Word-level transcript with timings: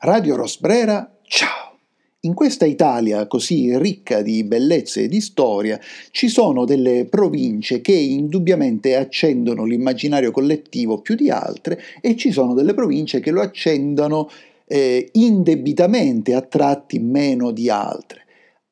Radio 0.00 0.36
Rosbrera, 0.36 1.18
ciao! 1.22 1.78
In 2.20 2.34
questa 2.34 2.66
Italia 2.66 3.26
così 3.26 3.76
ricca 3.78 4.22
di 4.22 4.44
bellezze 4.44 5.02
e 5.02 5.08
di 5.08 5.20
storia 5.20 5.78
ci 6.10 6.28
sono 6.28 6.64
delle 6.64 7.06
province 7.06 7.80
che 7.80 7.92
indubbiamente 7.92 8.96
accendono 8.96 9.64
l'immaginario 9.64 10.30
collettivo 10.30 11.00
più 11.00 11.14
di 11.14 11.30
altre 11.30 11.80
e 12.00 12.16
ci 12.16 12.32
sono 12.32 12.54
delle 12.54 12.74
province 12.74 13.20
che 13.20 13.30
lo 13.30 13.40
accendono 13.40 14.28
eh, 14.66 15.08
indebitamente 15.12 16.34
a 16.34 16.40
tratti 16.40 16.98
meno 16.98 17.50
di 17.50 17.70
altre 17.70 18.23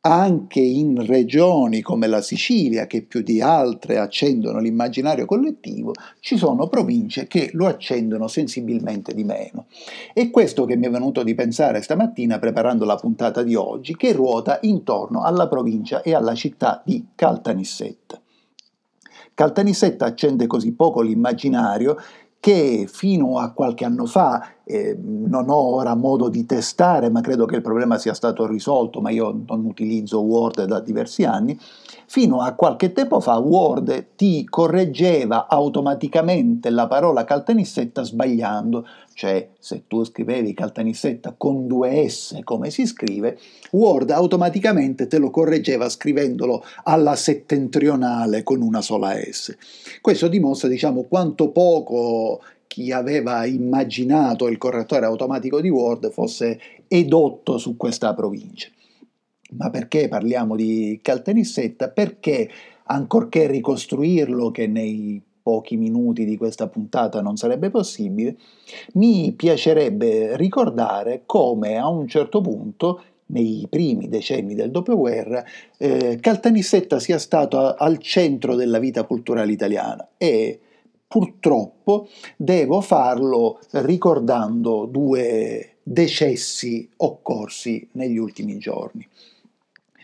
anche 0.04 0.58
in 0.58 1.06
regioni 1.06 1.80
come 1.80 2.08
la 2.08 2.22
Sicilia, 2.22 2.86
che 2.86 3.02
più 3.02 3.22
di 3.22 3.40
altre 3.40 3.98
accendono 3.98 4.58
l'immaginario 4.58 5.26
collettivo, 5.26 5.92
ci 6.18 6.36
sono 6.36 6.66
province 6.66 7.28
che 7.28 7.50
lo 7.52 7.66
accendono 7.66 8.26
sensibilmente 8.26 9.14
di 9.14 9.22
meno. 9.22 9.66
E 10.12 10.30
questo 10.30 10.64
che 10.64 10.76
mi 10.76 10.86
è 10.86 10.90
venuto 10.90 11.22
di 11.22 11.36
pensare 11.36 11.82
stamattina 11.82 12.40
preparando 12.40 12.84
la 12.84 12.96
puntata 12.96 13.44
di 13.44 13.54
oggi, 13.54 13.96
che 13.96 14.12
ruota 14.12 14.58
intorno 14.62 15.22
alla 15.22 15.46
provincia 15.46 16.02
e 16.02 16.14
alla 16.14 16.34
città 16.34 16.82
di 16.84 17.06
Caltanissetta. 17.14 18.20
Caltanissetta 19.34 20.04
accende 20.04 20.48
così 20.48 20.72
poco 20.72 21.00
l'immaginario 21.00 21.96
che 22.40 22.88
fino 22.88 23.38
a 23.38 23.52
qualche 23.52 23.84
anno 23.84 24.04
fa 24.04 24.54
eh, 24.64 24.96
non 25.00 25.48
ho 25.48 25.74
ora 25.74 25.94
modo 25.94 26.28
di 26.28 26.46
testare, 26.46 27.10
ma 27.10 27.20
credo 27.20 27.46
che 27.46 27.56
il 27.56 27.62
problema 27.62 27.98
sia 27.98 28.14
stato 28.14 28.46
risolto, 28.46 29.00
ma 29.00 29.10
io 29.10 29.42
non 29.46 29.64
utilizzo 29.64 30.20
Word 30.20 30.64
da 30.64 30.80
diversi 30.80 31.24
anni, 31.24 31.58
fino 32.06 32.40
a 32.40 32.52
qualche 32.52 32.92
tempo 32.92 33.20
fa 33.20 33.38
Word 33.38 34.14
ti 34.16 34.44
correggeva 34.44 35.48
automaticamente 35.48 36.70
la 36.70 36.86
parola 36.86 37.24
caltanissetta 37.24 38.02
sbagliando, 38.02 38.86
cioè 39.14 39.48
se 39.58 39.84
tu 39.88 40.04
scrivevi 40.04 40.54
caltanissetta 40.54 41.34
con 41.36 41.66
due 41.66 42.08
S 42.08 42.38
come 42.44 42.70
si 42.70 42.86
scrive, 42.86 43.38
Word 43.72 44.10
automaticamente 44.10 45.06
te 45.06 45.18
lo 45.18 45.30
correggeva 45.30 45.88
scrivendolo 45.88 46.62
alla 46.84 47.16
settentrionale 47.16 48.42
con 48.42 48.62
una 48.62 48.80
sola 48.80 49.14
S. 49.14 49.56
Questo 50.00 50.28
dimostra 50.28 50.68
diciamo 50.68 51.04
quanto 51.08 51.50
poco 51.50 52.40
chi 52.72 52.90
aveva 52.90 53.44
immaginato 53.44 54.48
il 54.48 54.56
correttore 54.56 55.04
automatico 55.04 55.60
di 55.60 55.68
Word 55.68 56.10
fosse 56.10 56.58
edotto 56.88 57.58
su 57.58 57.76
questa 57.76 58.14
provincia. 58.14 58.70
Ma 59.58 59.68
perché 59.68 60.08
parliamo 60.08 60.56
di 60.56 60.98
Caltanissetta? 61.02 61.90
Perché 61.90 62.48
ancorché 62.84 63.46
ricostruirlo, 63.46 64.50
che 64.50 64.66
nei 64.68 65.20
pochi 65.42 65.76
minuti 65.76 66.24
di 66.24 66.38
questa 66.38 66.66
puntata 66.66 67.20
non 67.20 67.36
sarebbe 67.36 67.68
possibile, 67.68 68.38
mi 68.94 69.32
piacerebbe 69.32 70.34
ricordare 70.38 71.24
come 71.26 71.76
a 71.76 71.90
un 71.90 72.08
certo 72.08 72.40
punto 72.40 73.02
nei 73.26 73.66
primi 73.68 74.08
decenni 74.08 74.54
del 74.54 74.70
dopoguerra, 74.70 75.44
eh, 75.76 76.16
Caltanissetta 76.22 76.98
sia 76.98 77.18
stato 77.18 77.74
al 77.74 77.98
centro 77.98 78.54
della 78.54 78.78
vita 78.78 79.02
culturale 79.04 79.52
italiana 79.52 80.08
e 80.16 80.58
purtroppo 81.12 82.08
devo 82.38 82.80
farlo 82.80 83.60
ricordando 83.72 84.86
due 84.86 85.74
decessi 85.82 86.88
occorsi 86.96 87.86
negli 87.92 88.16
ultimi 88.16 88.56
giorni. 88.56 89.06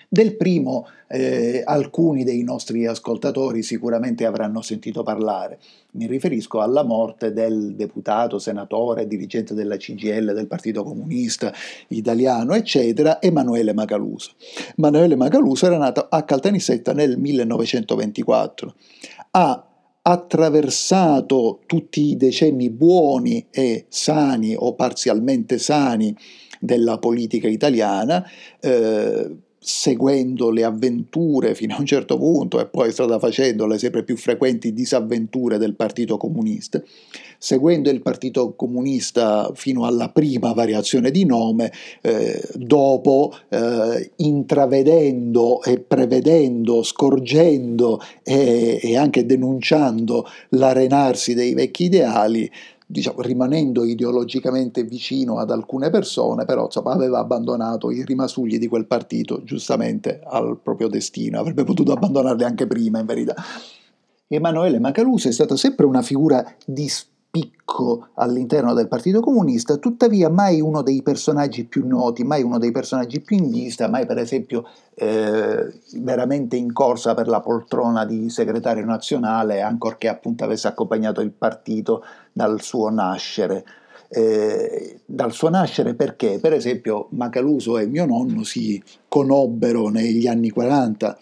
Del 0.07 0.37
primo 0.37 0.87
eh, 1.07 1.63
alcuni 1.65 2.25
dei 2.25 2.43
nostri 2.43 2.85
ascoltatori 2.85 3.63
sicuramente 3.63 4.27
avranno 4.27 4.61
sentito 4.61 5.03
parlare. 5.03 5.59
Mi 5.93 6.07
riferisco 6.07 6.61
alla 6.61 6.83
morte 6.83 7.33
del 7.33 7.75
deputato, 7.75 8.39
senatore, 8.39 9.07
dirigente 9.07 9.55
della 9.55 9.77
CGL, 9.79 10.35
del 10.35 10.47
Partito 10.47 10.83
Comunista 10.83 11.55
Italiano, 11.89 12.53
eccetera, 12.53 13.23
Emanuele 13.23 13.73
Macaluso. 13.73 14.33
Emanuele 14.77 15.17
Macaluso 15.17 15.65
era 15.65 15.79
nato 15.79 16.07
a 16.11 16.23
Caltanissetta 16.23 16.93
nel 16.93 17.17
1924. 17.17 18.75
Ha 19.31 19.68
attraversato 20.11 21.61
tutti 21.67 22.09
i 22.09 22.17
decenni 22.17 22.71
buoni 22.71 23.47
e 23.51 23.85
sani 23.89 24.55
o 24.57 24.75
parzialmente 24.75 25.59
sani 25.59 26.17
della 26.59 26.99
politica 26.99 27.47
italiana, 27.47 28.27
eh, 28.59 29.31
seguendo 29.61 30.51
le 30.51 30.63
avventure 30.63 31.55
fino 31.55 31.75
a 31.75 31.81
un 31.81 31.87
certo 31.87 32.17
punto 32.17 32.61
e 32.61 32.67
poi 32.67 32.93
strada 32.93 33.19
facendo 33.19 33.67
le 33.67 33.77
sempre 33.77 34.05
più 34.05 34.17
frequenti 34.17 34.73
disavventure 34.73 35.59
del 35.59 35.75
Partito 35.75 36.17
Comunista, 36.17 36.81
seguendo 37.39 37.91
il 37.91 38.01
Partito 38.01 38.55
Comunista 38.55 39.51
fino 39.55 39.85
alla 39.85 40.11
prima 40.11 40.53
variazione 40.53 41.11
di 41.11 41.25
nome, 41.25 41.73
eh, 42.01 42.41
dopo 42.55 43.33
eh, 43.49 44.13
intravedendo 44.17 45.63
e 45.63 45.81
prevedendo, 45.81 46.83
scorgendo 46.83 48.01
e, 48.23 48.79
e 48.81 48.97
anche 48.97 49.27
denunciando 49.27 50.27
l'arenarsi 50.51 51.35
dei 51.35 51.55
vecchi 51.55 51.85
ideali, 51.85 52.51
diciamo, 52.91 53.21
rimanendo 53.21 53.85
ideologicamente 53.85 54.83
vicino 54.83 55.39
ad 55.39 55.51
alcune 55.51 55.91
persone, 55.91 56.47
però 56.47 56.65
insomma, 56.65 56.93
aveva 56.93 57.19
abbandonato 57.19 57.91
i 57.91 58.03
rimasugli 58.03 58.59
di 58.59 58.67
quel 58.67 58.87
partito 58.87 59.45
giustamente 59.45 60.21
al 60.25 60.59
proprio 60.63 60.89
destino, 60.89 61.39
avrebbe 61.39 61.65
potuto 61.65 61.93
abbandonarli 61.93 62.45
anche 62.45 62.67
prima 62.67 62.99
in 62.99 63.05
verità. 63.05 63.35
Emanuele 64.27 64.79
Macaluso 64.79 65.29
è 65.29 65.33
stata 65.33 65.57
sempre 65.57 65.85
una 65.85 66.01
figura 66.01 66.43
di 66.65 66.89
spicco 67.29 68.09
all'interno 68.15 68.73
del 68.73 68.89
Partito 68.89 69.21
Comunista, 69.21 69.77
tuttavia 69.77 70.31
mai 70.31 70.61
uno 70.61 70.83
dei 70.83 71.03
personaggi 71.03 71.65
più 71.65 71.87
noti, 71.87 72.25
mai 72.25 72.43
uno 72.43 72.59
dei 72.59 72.73
personaggi 72.73 73.21
più 73.21 73.37
in 73.37 73.51
vista, 73.51 73.89
mai 73.89 74.07
per 74.07 74.19
esempio 74.19 74.67
eh, 74.95 75.81
veramente 75.97 76.57
in 76.57 76.73
corsa 76.73 77.15
per 77.15 77.29
la 77.29 77.41
poltrona 77.41 78.07
di 78.07 78.31
segretario 78.31 78.85
nazionale, 78.85 79.61
ancorché 79.61 80.09
appunto 80.09 80.45
avesse 80.45 80.69
accompagnato 80.69 81.21
il 81.21 81.31
partito 81.31 82.03
dal 82.33 82.63
suo 82.63 82.89
nascere. 82.89 83.65
Eh, 84.11 85.01
dal 85.05 85.33
suo 85.33 85.51
nascere 85.51 85.93
perché, 85.93 86.39
per 86.41 86.55
esempio, 86.55 87.09
Macaluso 87.11 87.77
e 87.77 87.87
mio 87.87 88.07
nonno 88.07 88.43
si 88.43 88.83
conobbero 89.07 89.89
negli 89.89 90.27
anni 90.27 90.49
40 90.49 91.19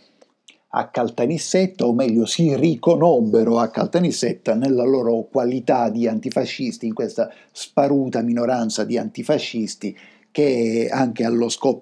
a 0.69 0.89
Caltanissetta, 0.89 1.87
o 1.87 1.95
meglio 1.95 2.27
si 2.27 2.55
riconobbero 2.57 3.59
a 3.59 3.69
Caltanissetta 3.69 4.55
nella 4.55 4.85
loro 4.85 5.29
qualità 5.31 5.89
di 5.89 6.07
antifascisti, 6.07 6.87
in 6.87 6.95
questa 6.95 7.31
sparuta 7.53 8.23
minoranza 8.23 8.85
di 8.85 8.99
antifascisti 8.99 9.97
che 10.37 10.91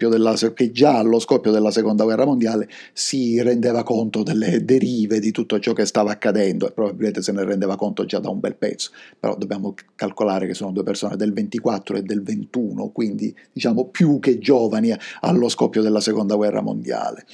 della, 0.08 0.34
che 0.54 0.70
già 0.70 0.98
allo 0.98 1.18
scoppio 1.18 1.50
della 1.50 1.72
seconda 1.72 2.04
guerra 2.04 2.24
mondiale 2.24 2.68
si 2.92 3.42
rendeva 3.42 3.82
conto 3.82 4.22
delle 4.22 4.64
derive 4.64 5.18
di 5.18 5.32
tutto 5.32 5.58
ciò 5.58 5.72
che 5.72 5.84
stava 5.84 6.12
accadendo 6.12 6.68
e 6.68 6.70
probabilmente 6.70 7.20
se 7.20 7.32
ne 7.32 7.42
rendeva 7.42 7.74
conto 7.74 8.04
già 8.04 8.20
da 8.20 8.30
un 8.30 8.38
bel 8.38 8.54
pezzo, 8.54 8.90
però 9.18 9.34
dobbiamo 9.36 9.74
calcolare 9.96 10.46
che 10.46 10.54
sono 10.54 10.70
due 10.70 10.84
persone 10.84 11.16
del 11.16 11.32
24 11.32 11.96
e 11.96 12.02
del 12.02 12.22
21, 12.22 12.90
quindi 12.90 13.36
diciamo 13.50 13.86
più 13.86 14.20
che 14.20 14.38
giovani 14.38 14.94
allo 15.22 15.48
scoppio 15.48 15.82
della 15.82 16.00
seconda 16.00 16.36
guerra 16.36 16.60
mondiale 16.60 17.26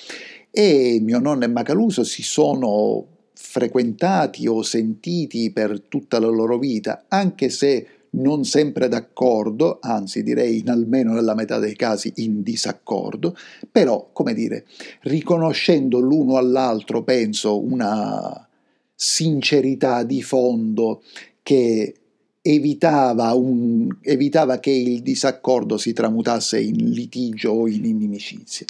e 0.50 0.98
mio 1.00 1.18
nonno 1.18 1.44
e 1.44 1.48
Macaluso 1.48 2.04
si 2.04 2.22
sono 2.22 3.06
frequentati 3.32 4.46
o 4.46 4.62
sentiti 4.62 5.50
per 5.50 5.82
tutta 5.82 6.18
la 6.18 6.28
loro 6.28 6.58
vita, 6.58 7.04
anche 7.08 7.48
se 7.48 7.86
non 8.12 8.44
sempre 8.44 8.88
d'accordo, 8.88 9.78
anzi 9.80 10.22
direi 10.22 10.58
in 10.58 10.70
almeno 10.70 11.12
nella 11.12 11.34
metà 11.34 11.58
dei 11.58 11.76
casi 11.76 12.12
in 12.16 12.42
disaccordo, 12.42 13.36
però, 13.70 14.10
come 14.12 14.34
dire, 14.34 14.66
riconoscendo 15.02 16.00
l'uno 16.00 16.36
all'altro, 16.36 17.02
penso, 17.02 17.60
una 17.60 18.46
sincerità 18.94 20.02
di 20.02 20.22
fondo 20.22 21.02
che 21.42 21.94
evitava, 22.42 23.32
un, 23.34 23.88
evitava 24.02 24.58
che 24.58 24.70
il 24.70 25.02
disaccordo 25.02 25.76
si 25.76 25.92
tramutasse 25.92 26.60
in 26.60 26.90
litigio 26.90 27.52
o 27.52 27.68
in 27.68 27.84
inimicizia. 27.84 28.66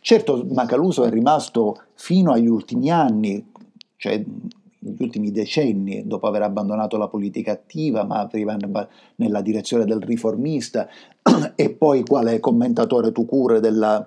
Certo, 0.00 0.46
Macaluso 0.50 1.04
è 1.04 1.10
rimasto 1.10 1.82
fino 1.94 2.32
agli 2.32 2.46
ultimi 2.46 2.90
anni, 2.90 3.44
cioè 3.96 4.24
negli 4.80 5.02
ultimi 5.02 5.30
decenni, 5.30 6.06
dopo 6.06 6.26
aver 6.26 6.42
abbandonato 6.42 6.96
la 6.96 7.08
politica 7.08 7.52
attiva, 7.52 8.04
ma 8.04 8.20
arriva 8.20 8.56
nella 9.16 9.40
direzione 9.42 9.84
del 9.84 10.00
riformista. 10.00 10.88
E 11.54 11.70
poi 11.70 12.02
quale 12.02 12.40
commentatore 12.40 13.12
tu 13.12 13.26
cure 13.26 13.60
della 13.60 14.06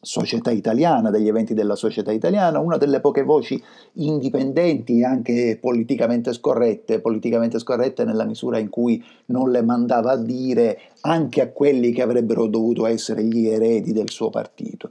società 0.00 0.50
italiana, 0.50 1.10
degli 1.10 1.28
eventi 1.28 1.52
della 1.52 1.76
società 1.76 2.10
italiana, 2.10 2.58
una 2.58 2.78
delle 2.78 3.00
poche 3.00 3.22
voci 3.22 3.62
indipendenti 3.94 5.00
e 5.00 5.04
anche 5.04 5.58
politicamente 5.60 6.32
scorrette, 6.32 7.00
politicamente 7.00 7.58
scorrette 7.58 8.04
nella 8.04 8.24
misura 8.24 8.58
in 8.58 8.70
cui 8.70 9.04
non 9.26 9.50
le 9.50 9.62
mandava 9.62 10.12
a 10.12 10.16
dire 10.16 10.80
anche 11.02 11.42
a 11.42 11.50
quelli 11.50 11.92
che 11.92 12.02
avrebbero 12.02 12.46
dovuto 12.46 12.86
essere 12.86 13.22
gli 13.24 13.46
eredi 13.46 13.92
del 13.92 14.10
suo 14.10 14.30
partito. 14.30 14.90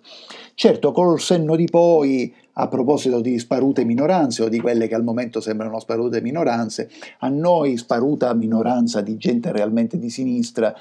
Certo, 0.54 0.92
col 0.92 1.20
senno 1.20 1.56
di 1.56 1.66
poi 1.66 2.34
a 2.54 2.68
proposito 2.68 3.22
di 3.22 3.40
sparute 3.40 3.86
minoranze 3.86 4.44
o 4.44 4.50
di 4.50 4.60
quelle 4.60 4.88
che 4.88 4.96
al 4.96 5.04
momento 5.04 5.40
sembrano 5.40 5.80
sparute 5.80 6.22
minoranze, 6.22 6.90
a 7.20 7.30
noi 7.30 7.78
sparuta 7.78 8.34
minoranza 8.34 9.02
di 9.02 9.18
gente 9.18 9.52
realmente 9.52 9.98
di 9.98 10.10
sinistra, 10.10 10.76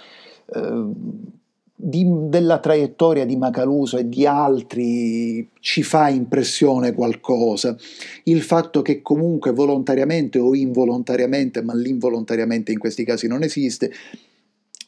eh, 0.46 0.84
di, 1.80 2.04
della 2.28 2.58
traiettoria 2.58 3.24
di 3.24 3.36
Macaluso 3.36 3.98
e 3.98 4.08
di 4.08 4.26
altri 4.26 5.48
ci 5.60 5.84
fa 5.84 6.08
impressione 6.08 6.92
qualcosa. 6.92 7.76
Il 8.24 8.42
fatto 8.42 8.82
che 8.82 9.00
comunque 9.00 9.52
volontariamente 9.52 10.40
o 10.40 10.56
involontariamente, 10.56 11.62
ma 11.62 11.76
l'involontariamente 11.76 12.72
in 12.72 12.80
questi 12.80 13.04
casi 13.04 13.28
non 13.28 13.44
esiste, 13.44 13.92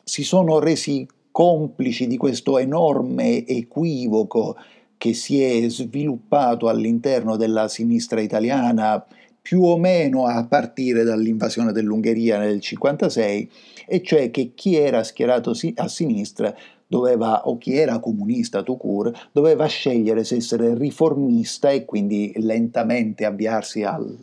si 0.03 0.25
sono 0.25 0.59
resi 0.59 1.07
complici 1.31 2.09
di 2.09 2.17
questo 2.17 2.59
enorme 2.59 3.47
equivoco 3.47 4.57
che 4.99 5.15
si 5.15 5.41
è 5.41 5.69
sviluppato 5.69 6.69
all'interno 6.69 7.37
della 7.37 7.69
sinistra 7.69 8.21
italiana 8.21 9.07
più 9.41 9.63
o 9.63 9.79
meno 9.79 10.27
a 10.27 10.45
partire 10.45 11.05
dall'invasione 11.05 11.71
dell'Ungheria 11.71 12.37
nel 12.37 12.59
1956, 12.59 13.51
e 13.87 14.03
cioè 14.03 14.31
che 14.31 14.53
chi 14.55 14.77
era 14.77 15.03
schierato 15.05 15.53
a 15.77 15.89
sinistra 15.89 16.55
doveva, 16.91 17.47
o 17.47 17.57
chi 17.57 17.77
era 17.77 18.01
comunista 18.01 18.65
tout 18.65 18.81
court, 18.81 19.29
doveva 19.31 19.67
scegliere 19.67 20.25
se 20.25 20.37
essere 20.37 20.75
riformista 20.75 21.71
e 21.71 21.85
quindi 21.85 22.33
lentamente 22.35 23.25
avviarsi 23.25 23.85
al, 23.85 24.19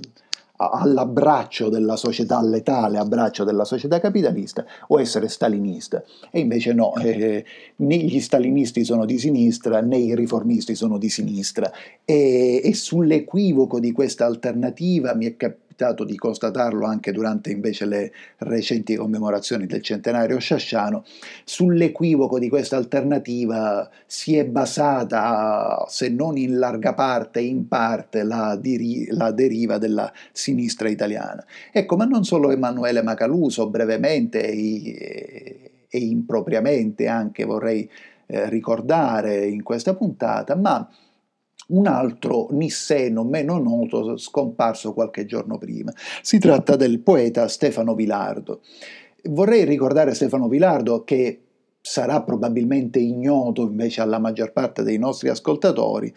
all'abbraccio 0.57 1.69
della 1.69 1.95
società 1.95 2.43
letale, 2.43 2.97
abbraccio 2.97 3.45
della 3.45 3.63
società 3.63 4.01
capitalista, 4.01 4.65
o 4.87 4.99
essere 4.99 5.29
stalinista. 5.29 6.03
E 6.29 6.41
invece 6.41 6.73
no, 6.73 6.93
eh, 6.95 7.45
né 7.77 7.95
gli 7.95 8.19
stalinisti 8.19 8.83
sono 8.83 9.05
di 9.05 9.17
sinistra, 9.17 9.79
né 9.79 9.97
i 9.97 10.13
riformisti 10.13 10.75
sono 10.75 10.97
di 10.97 11.07
sinistra. 11.07 11.71
E, 12.03 12.59
e 12.61 12.73
sull'equivoco 12.73 13.79
di 13.79 13.93
questa 13.93 14.25
alternativa 14.25 15.15
mi 15.15 15.25
è 15.25 15.37
capitato 15.37 15.65
capitato 15.77 16.03
di 16.03 16.17
constatarlo 16.17 16.87
anche 16.87 17.11
durante 17.11 17.51
invece 17.51 17.85
le 17.85 18.11
recenti 18.37 18.95
commemorazioni 18.95 19.67
del 19.67 19.83
centenario 19.83 20.39
sciasciano, 20.39 21.03
sull'equivoco 21.43 22.39
di 22.39 22.49
questa 22.49 22.77
alternativa 22.77 23.87
si 24.07 24.35
è 24.37 24.45
basata, 24.45 25.85
se 25.87 26.09
non 26.09 26.35
in 26.37 26.57
larga 26.57 26.95
parte, 26.95 27.41
in 27.41 27.67
parte, 27.67 28.23
la, 28.23 28.57
diri- 28.59 29.07
la 29.11 29.29
deriva 29.29 29.77
della 29.77 30.11
sinistra 30.31 30.89
italiana. 30.89 31.45
Ecco, 31.71 31.95
ma 31.95 32.05
non 32.05 32.23
solo 32.23 32.49
Emanuele 32.49 33.03
Macaluso, 33.03 33.69
brevemente 33.69 34.49
e, 34.49 35.71
e 35.87 35.99
impropriamente 35.99 37.07
anche 37.07 37.45
vorrei 37.45 37.87
eh, 38.25 38.49
ricordare 38.49 39.45
in 39.45 39.61
questa 39.61 39.93
puntata, 39.93 40.55
ma 40.55 40.89
un 41.69 41.87
altro 41.87 42.47
nisseno 42.51 43.23
meno 43.23 43.57
noto 43.57 44.17
scomparso 44.17 44.93
qualche 44.93 45.25
giorno 45.25 45.57
prima. 45.57 45.91
Si 46.21 46.39
tratta 46.39 46.75
del 46.75 46.99
poeta 46.99 47.47
Stefano 47.47 47.93
Vilardo. 47.93 48.61
Vorrei 49.23 49.65
ricordare 49.65 50.13
Stefano 50.13 50.47
Vilardo 50.47 51.03
che 51.03 51.41
sarà 51.81 52.21
probabilmente 52.21 52.99
ignoto 52.99 53.63
invece 53.63 54.01
alla 54.01 54.19
maggior 54.19 54.51
parte 54.51 54.83
dei 54.83 54.97
nostri 54.97 55.29
ascoltatori, 55.29 56.13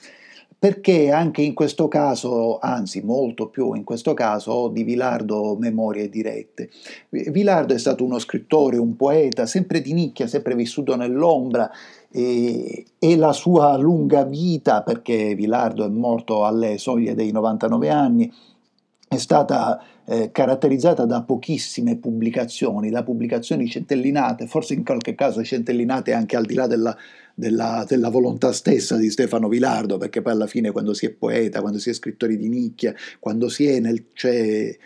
perché 0.58 1.10
anche 1.10 1.42
in 1.42 1.54
questo 1.54 1.88
caso, 1.88 2.58
anzi 2.58 3.00
molto 3.02 3.48
più 3.48 3.72
in 3.74 3.82
questo 3.82 4.12
caso, 4.12 4.52
ho 4.52 4.68
di 4.68 4.84
Vilardo 4.84 5.56
memorie 5.58 6.10
dirette. 6.10 6.70
Vilardo 7.08 7.72
è 7.72 7.78
stato 7.78 8.04
uno 8.04 8.18
scrittore, 8.18 8.76
un 8.76 8.94
poeta, 8.94 9.46
sempre 9.46 9.80
di 9.80 9.94
nicchia, 9.94 10.26
sempre 10.26 10.54
vissuto 10.54 10.96
nell'ombra, 10.96 11.70
e, 12.10 12.86
e, 12.98 13.16
la 13.16 13.32
sua 13.32 13.76
lunga 13.76 14.24
vita, 14.24 14.82
perché 14.82 15.34
Vilardo 15.34 15.84
è 15.84 15.88
morto 15.88 16.44
alle 16.44 16.78
soglie 16.78 17.14
dei 17.14 17.30
99 17.30 17.88
anni, 17.88 18.32
è 19.08 19.16
stata 19.16 19.82
eh, 20.10 20.30
caratterizzata 20.32 21.04
da 21.04 21.22
pochissime 21.22 21.96
pubblicazioni, 21.96 22.90
da 22.90 23.04
pubblicazioni 23.04 23.68
centellinate, 23.68 24.48
forse 24.48 24.74
in 24.74 24.84
qualche 24.84 25.14
caso 25.14 25.44
centellinate 25.44 26.12
anche 26.12 26.34
al 26.34 26.46
di 26.46 26.54
là 26.54 26.66
della, 26.66 26.96
della, 27.32 27.84
della, 27.86 28.08
volontà 28.08 28.50
stessa 28.50 28.96
di 28.96 29.08
Stefano 29.08 29.46
Vilardo, 29.46 29.98
perché 29.98 30.20
poi 30.20 30.32
alla 30.32 30.48
fine 30.48 30.72
quando 30.72 30.94
si 30.94 31.06
è 31.06 31.10
poeta, 31.10 31.60
quando 31.60 31.78
si 31.78 31.90
è 31.90 31.92
scrittori 31.92 32.36
di 32.36 32.48
nicchia, 32.48 32.92
quando 33.20 33.48
si 33.48 33.66
è 33.66 33.78
nel, 33.78 34.06
cioè, 34.12 34.76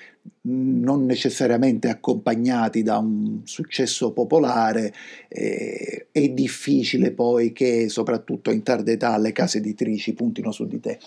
non 0.43 1.06
necessariamente 1.06 1.88
accompagnati 1.88 2.82
da 2.82 2.99
un 2.99 3.41
successo 3.44 4.12
popolare, 4.12 4.93
eh, 5.29 6.09
è 6.12 6.29
difficile 6.29 7.12
poi 7.12 7.53
che 7.53 7.88
soprattutto 7.88 8.50
in 8.50 8.62
tarda 8.62 8.93
età 8.93 9.17
le 9.17 9.32
case 9.32 9.56
editrici 9.56 10.12
puntino 10.12 10.53
su 10.53 10.67
di 10.67 10.81
te. 10.81 10.99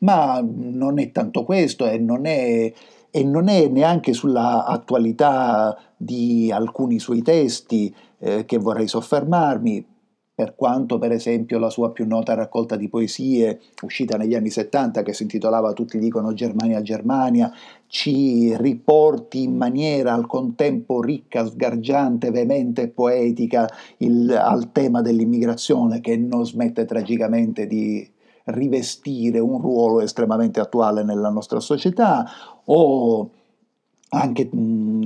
Ma 0.00 0.40
non 0.46 1.00
è 1.00 1.10
tanto 1.10 1.42
questo 1.42 1.88
e 1.90 1.98
non 1.98 2.24
è, 2.24 2.72
e 3.16 3.22
non 3.22 3.46
è 3.46 3.68
neanche 3.68 4.12
sulla 4.12 4.64
attualità 4.64 5.78
di 5.96 6.50
alcuni 6.50 6.98
suoi 6.98 7.22
testi 7.22 7.94
eh, 8.18 8.44
che 8.44 8.58
vorrei 8.58 8.88
soffermarmi, 8.88 9.86
per 10.34 10.56
quanto 10.56 10.98
per 10.98 11.12
esempio 11.12 11.60
la 11.60 11.70
sua 11.70 11.92
più 11.92 12.08
nota 12.08 12.34
raccolta 12.34 12.74
di 12.74 12.88
poesie, 12.88 13.60
uscita 13.82 14.16
negli 14.16 14.34
anni 14.34 14.50
70, 14.50 15.04
che 15.04 15.12
si 15.12 15.22
intitolava 15.22 15.72
Tutti 15.74 15.96
dicono 16.00 16.32
Germania 16.32 16.82
Germania, 16.82 17.52
ci 17.86 18.56
riporti 18.56 19.44
in 19.44 19.56
maniera 19.56 20.12
al 20.12 20.26
contempo 20.26 21.00
ricca, 21.00 21.46
sgargiante, 21.46 22.32
veemente 22.32 22.88
poetica 22.88 23.68
il, 23.98 24.28
al 24.32 24.72
tema 24.72 25.02
dell'immigrazione 25.02 26.00
che 26.00 26.16
non 26.16 26.44
smette 26.44 26.84
tragicamente 26.84 27.68
di 27.68 28.10
rivestire 28.44 29.38
un 29.38 29.60
ruolo 29.60 30.00
estremamente 30.00 30.60
attuale 30.60 31.02
nella 31.02 31.30
nostra 31.30 31.60
società, 31.60 32.26
o 32.64 33.30
anche 34.10 34.48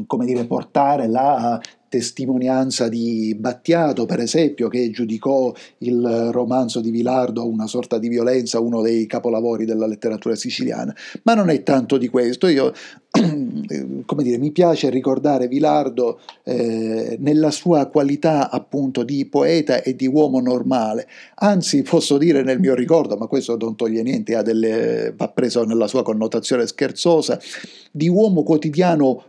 come 0.07 0.27
dire, 0.27 0.45
portare 0.45 1.09
la 1.09 1.61
testimonianza 1.89 2.89
di 2.89 3.35
Battiato, 3.39 4.07
per 4.07 4.21
esempio, 4.21 4.69
che 4.69 4.91
giudicò 4.91 5.53
il 5.79 6.29
romanzo 6.31 6.81
di 6.81 6.91
Vilardo 6.91 7.47
una 7.47 7.67
sorta 7.67 7.99
di 7.99 8.09
violenza, 8.09 8.61
uno 8.61 8.83
dei 8.83 9.07
capolavori 9.07 9.65
della 9.65 9.87
letteratura 9.87 10.35
siciliana. 10.35 10.95
Ma 11.23 11.35
non 11.35 11.49
è 11.49 11.63
tanto 11.63 11.97
di 11.97 12.09
questo. 12.09 12.47
Io, 12.49 12.73
come 14.05 14.23
dire, 14.23 14.39
mi 14.39 14.53
piace 14.53 14.91
ricordare 14.91 15.49
Vilardo 15.49 16.21
eh, 16.45 17.17
nella 17.21 17.51
sua 17.51 17.87
qualità 17.87 18.51
appunto 18.51 19.03
di 19.03 19.25
poeta 19.27 19.83
e 19.83 19.97
di 19.97 20.07
uomo 20.07 20.41
normale. 20.41 21.09
Anzi, 21.37 21.83
posso 21.83 22.19
dire 22.19 22.43
nel 22.43 22.61
mio 22.61 22.75
ricordo, 22.75 23.17
ma 23.17 23.27
questo 23.27 23.57
non 23.57 23.77
toglie 23.77 24.03
niente, 24.03 24.41
delle, 24.43 25.15
va 25.17 25.29
preso 25.29 25.65
nella 25.65 25.89
sua 25.89 26.03
connotazione 26.03 26.67
scherzosa, 26.67 27.41
di 27.91 28.09
uomo 28.09 28.43
quotidiano 28.43 29.25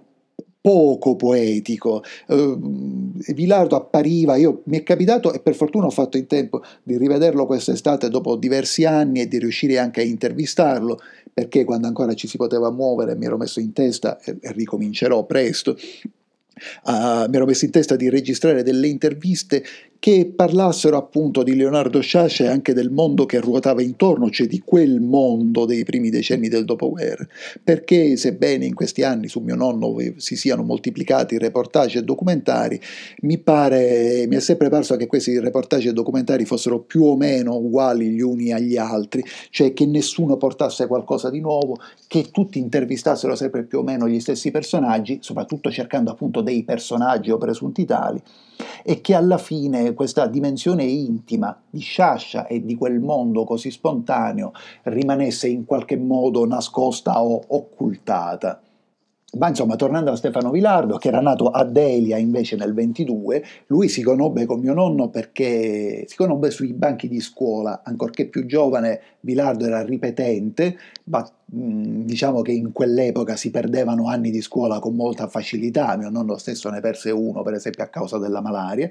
poco 0.62 1.16
poetico. 1.16 2.04
Uh, 2.28 3.14
Vilardo 3.34 3.76
appariva, 3.76 4.36
io, 4.36 4.62
mi 4.66 4.78
è 4.80 4.84
capitato 4.84 5.34
e 5.34 5.40
per 5.40 5.56
fortuna 5.56 5.86
ho 5.86 5.92
fatto 5.92 6.18
in 6.18 6.28
tempo 6.28 6.62
di 6.84 6.98
rivederlo 6.98 7.46
quest'estate 7.46 8.10
dopo 8.10 8.36
diversi 8.36 8.86
anni 8.86 9.22
e 9.22 9.28
di 9.28 9.40
riuscire 9.40 9.78
anche 9.78 10.02
a 10.02 10.04
intervistarlo, 10.04 11.00
perché 11.34 11.64
quando 11.64 11.88
ancora 11.88 12.14
ci 12.14 12.28
si 12.28 12.38
poteva 12.38 12.72
muovere 12.72 13.16
mi 13.16 13.26
ero 13.26 13.38
messo 13.38 13.60
in 13.60 13.74
testa 13.74 14.20
e, 14.20 14.38
e 14.42 14.52
ricomincerò 14.52 15.26
presto. 15.26 15.78
Uh, 16.84 17.30
mi 17.30 17.36
ero 17.38 17.46
messo 17.46 17.64
in 17.64 17.72
testa 17.72 17.96
di 17.96 18.10
registrare 18.10 18.64
delle 18.64 18.88
interviste 18.88 19.64
che 20.00 20.32
parlassero 20.34 20.96
appunto 20.96 21.44
di 21.44 21.56
Leonardo 21.56 22.00
Sciascia 22.00 22.46
e 22.46 22.48
anche 22.48 22.74
del 22.74 22.90
mondo 22.90 23.26
che 23.26 23.42
ruotava 23.42 23.82
intorno, 23.82 24.30
cioè 24.30 24.48
di 24.48 24.62
quel 24.64 25.02
mondo 25.02 25.66
dei 25.66 25.84
primi 25.84 26.10
decenni 26.10 26.48
del 26.48 26.64
dopoguerra, 26.64 27.28
perché 27.62 28.16
sebbene 28.16 28.66
in 28.66 28.74
questi 28.74 29.04
anni 29.04 29.28
su 29.28 29.42
mio 29.42 29.56
nonno 29.56 29.94
si 30.16 30.38
siano 30.38 30.64
moltiplicati 30.64 31.38
reportage 31.38 32.00
e 32.00 32.04
documentari, 32.04 32.80
mi 33.22 33.38
pare, 33.40 34.26
mi 34.28 34.38
è 34.38 34.40
sempre 34.40 34.70
parso 34.70 34.96
che 34.96 35.06
questi 35.06 35.38
reportage 35.38 35.90
e 35.90 35.94
documentari 35.94 36.46
fossero 36.46 36.80
più 36.80 37.04
o 37.04 37.18
meno 37.18 37.58
uguali 37.58 38.10
gli 38.10 38.22
uni 38.22 38.54
agli 38.54 38.78
altri, 38.78 39.22
cioè 39.50 39.74
che 39.74 39.86
nessuno 39.86 40.38
portasse 40.38 40.88
qualcosa 40.88 41.30
di 41.30 41.42
nuovo, 41.42 41.78
che 42.08 42.30
tutti 42.32 42.58
intervistassero 42.58 43.36
sempre 43.36 43.64
più 43.66 43.80
o 43.80 43.84
meno 43.84 44.08
gli 44.08 44.22
stessi 44.22 44.50
personaggi, 44.50 45.18
soprattutto 45.22 45.70
cercando 45.70 46.12
appunto 46.12 46.40
dei 46.40 46.64
personaggi 46.64 47.32
o 47.32 47.38
presunti 47.38 47.84
tali, 47.84 48.22
e 48.84 49.02
che 49.02 49.14
alla 49.14 49.38
fine 49.38 49.94
questa 49.94 50.28
dimensione 50.28 50.84
intima 50.84 51.60
di 51.70 51.80
Sciascia 51.80 52.48
e 52.48 52.64
di 52.64 52.76
quel 52.76 53.00
mondo 53.00 53.44
così 53.44 53.72
spontaneo 53.72 54.52
rimanesse 54.84 55.48
in 55.48 55.66
qualche 55.66 55.98
modo 55.98 56.46
nascosta 56.46 57.24
o 57.24 57.42
occultata. 57.48 58.62
Ma 59.38 59.48
insomma, 59.48 59.76
tornando 59.76 60.12
a 60.12 60.16
Stefano 60.16 60.50
Vilardo, 60.50 60.98
che 60.98 61.10
era 61.10 61.22
nato 61.22 61.50
a 61.50 61.64
Delia 61.64 62.18
invece 62.18 62.56
nel 62.56 62.74
22, 62.74 63.44
lui 63.68 63.88
si 63.88 64.02
conobbe 64.02 64.48
con 64.48 64.60
mio 64.60 64.74
nonno 64.74 65.10
perché 65.10 66.04
si 66.08 66.16
conobbe 66.16 66.50
sui 66.50 66.74
banchi 66.74 67.08
di 67.08 67.20
scuola, 67.20 67.82
ancorché 67.84 68.26
più 68.26 68.48
giovane, 68.48 69.02
Vilardo 69.20 69.66
era 69.66 69.84
ripetente, 69.84 70.78
Mm, 71.10 71.39
diciamo 71.52 72.42
che 72.42 72.52
in 72.52 72.72
quell'epoca 72.72 73.36
si 73.36 73.50
perdevano 73.50 74.08
anni 74.08 74.30
di 74.30 74.42
scuola 74.42 74.80
con 74.80 74.96
molta 74.96 75.28
facilità, 75.28 75.98
mio 75.98 76.10
nonno 76.10 76.38
stesso 76.38 76.70
ne 76.70 76.80
perse 76.80 77.10
uno 77.10 77.42
per 77.42 77.54
esempio 77.54 77.84
a 77.84 77.88
causa 77.88 78.20
della 78.20 78.42
malaria, 78.42 78.90